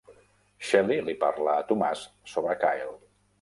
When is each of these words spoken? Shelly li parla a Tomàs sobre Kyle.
Shelly 0.69 0.97
li 1.09 1.15
parla 1.25 1.53
a 1.57 1.67
Tomàs 1.73 2.03
sobre 2.33 2.57
Kyle. 2.65 2.97